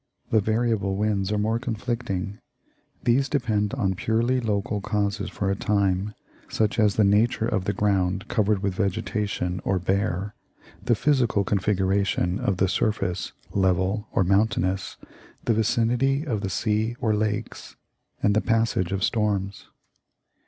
[0.31, 2.39] The variable winds are more conflicting.
[3.03, 6.15] These depend on purely local causes for a time,
[6.49, 10.33] such as "the nature of the ground, covered with vegetation or bare;
[10.83, 14.97] the physical configuration of the surface, level or mountainous;
[15.45, 17.75] the vicinity of the sea or lakes,
[18.23, 19.67] and the passage of storms."